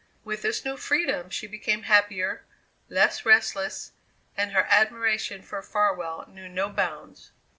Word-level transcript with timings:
With 0.23 0.41
this 0.41 0.65
new 0.65 0.77
freedom 0.77 1.29
she 1.29 1.45
became 1.45 1.83
happier, 1.83 2.43
less 2.89 3.23
restless, 3.23 3.91
and 4.35 4.51
her 4.51 4.65
admiration 4.67 5.43
for 5.43 5.61
Farwell 5.61 6.25
knew 6.27 6.49
no 6.49 6.69
bounds. 6.69 7.29